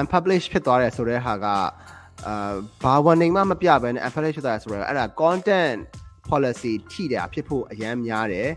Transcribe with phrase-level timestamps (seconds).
[0.00, 1.46] unpublish ဖြစ်သွားတယ်ဆိုတဲ့ဟာက
[2.26, 5.78] အာဘာ warning မှမပြဘဲနဲ့ unpublish ဖြစ်သွားတယ်ဆိုတော့အဲ့ဒါ content
[6.30, 8.48] policy ထိတယ်ဖြစ်ဖို့အရန်များတယ်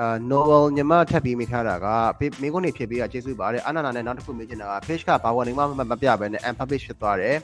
[0.00, 1.86] အာ novel ညီမထပ်ပြီးမိထားတာက
[2.40, 7.36] မင်းကုန်းနေဖြစ်ပြီးတာကျေးဇူးပါတယ်အနာနာနဲ့နောက်တစ်ခုမေးချင်တာက page ကဘာ warning မှမပြဘဲနဲ့ unpublish ဖြစ်သွားတယ်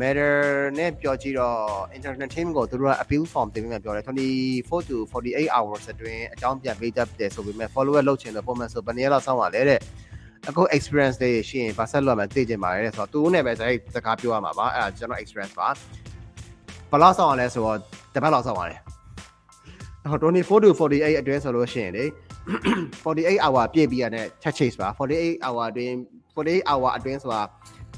[0.00, 0.34] matter
[0.78, 1.58] နဲ့ပြောကြည့်တော့
[1.96, 9.80] internet team ကိုသူတို့က appeal form တင်ပြီးမှပြောတယ်24 to 48 hours အတွင်းအကြောင်းပြန်ပေးတတ်တယ်ဆိုပေမဲ့ follower လုပ်ချင်တဲ့ပုံမှန်ဆိုဘယ်နည်းလောက်စောင့်ရလဲတဲ့
[10.48, 15.68] အခု experience တွေရှိရင်ဘာဆက်လုပ်မှသိချင်ပါတယ်ဆိုတော့သူနဲ့ပဲဇာတ်စကားပြောရမှာပါအဲ့ဒါကျွန်တော် experience ပါ
[16.90, 17.78] ဘယ်လောက်စောင့်ရလဲဆိုတော့
[18.14, 18.80] တစ်ပတ်လောက်စောင့်ရတယ်
[20.10, 22.04] ဟို24 to 48အတွင်းဆိုလို့ရှိရင်လေ
[23.04, 25.94] 48 hour ပြည့်ပြီးရတဲ့ touch chase ပါ48 hour အတွင်း
[26.36, 27.42] 48 hour အတွင်းဆိုတာ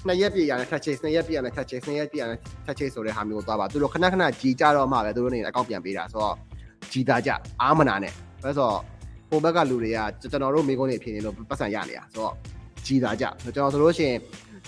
[0.06, 6.34] နှစ်ရက်ပြည့်ရတဲ့ touch chase နှစ်ရက်ပြည့်ရတဲ့ touch chase နှစ်ရက်ပြည့်ရတဲ့ touch chase ဆိုတဲ့ဟာမျိုးကိုသွားပါသူတို့ခဏခဏကြီးကြတော့မှပဲသူတို့နေအကောင့်ပြန်ပေးတာဆိုတော့
[6.92, 7.30] ကြီးသားကြ
[7.62, 8.78] အာမနာနဲ့ပဲဆိုတော့
[9.30, 12.34] ဟိုဘက်ကလူတွေကကျွန်တော်တို့မိကုန်းနေဖြစ်နေလို့ပတ်စံရနေတာဆိုတော့
[12.86, 14.18] ကြီးသားကြကျွန်တော်ဆိုလို့ရှိရင်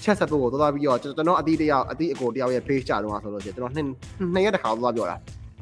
[0.03, 3.87] ချက်ဆက်ဖို့ကိုသွားပြီးတော့ကျွန်တော်အတီးတယောက်အတီးအကိုတယောက်ရဲ့ page ကြတော့ဆိုလို့ရှိရင်ကျွန်တော်နှစ်
[4.34, 5.17] နှစ်ရက်တစ်ခါသွားပြောတာ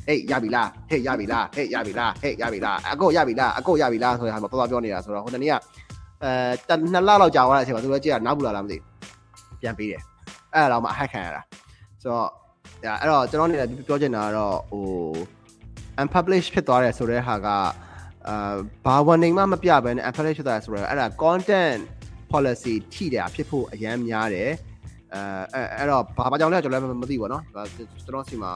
[0.06, 5.54] ဟေးရပြီလားဟေးရပြီလားဟေးရပြီလားဟေးရပြီလားအကိုရပြီလားအကိုရပြီလားဆိုတဲ့ဟာမှာသွားပြောနေတာဆိုတော့ဟိုတနေ့က
[6.24, 8.95] အဲနှစ်လလောက်ကြာသွားတဲ့အချိန်မှာသူတို့ကြည့်ရနောက်ဘူးလားလားမသိဘူး
[9.61, 10.01] ပြန်ပေးတယ်
[10.53, 11.41] အဲ့ဒါတော့မှဟက်ခံရတာ
[12.01, 12.27] ဆိုတော့
[13.01, 14.85] အဲ့တော့ကျွန်တော်အနေနဲ့ပြောချင်တာကတော့ဟို
[16.01, 17.47] unpublish ဖြစ်သွားတယ်ဆိုတဲ့ဟာက
[18.27, 21.81] အာဘာ warning မှမပြဘဲနဲ့ unpublish ဖြစ်သွားတယ်ဆိုတော့အဲ့ဒါ content
[22.31, 24.51] policy ထိတယ်ဖြစ်ဖို့အရန်များတယ်
[25.13, 28.51] အဲအဲ့တော့ဘာဘာကြောင့်လဲကျွန်တော်လည်းမသိဘူးเนาะကျွန်တော်စီမှာ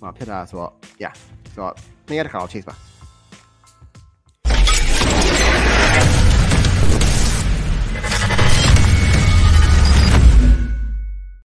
[0.00, 1.14] ဟောဖြစ်တာဆိုတော့ yeah
[1.52, 1.72] ဆိုတော့
[2.10, 2.74] နေ့ရက်တစ်ခါတော့ chase ပါ